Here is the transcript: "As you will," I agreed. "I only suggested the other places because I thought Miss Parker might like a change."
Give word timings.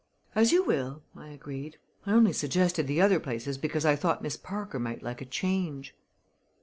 "As 0.33 0.51
you 0.51 0.63
will," 0.63 1.03
I 1.15 1.27
agreed. 1.27 1.77
"I 2.07 2.13
only 2.13 2.33
suggested 2.33 2.87
the 2.87 2.99
other 2.99 3.19
places 3.19 3.59
because 3.59 3.85
I 3.85 3.95
thought 3.95 4.23
Miss 4.23 4.35
Parker 4.35 4.79
might 4.79 5.03
like 5.03 5.21
a 5.21 5.25
change." 5.25 5.95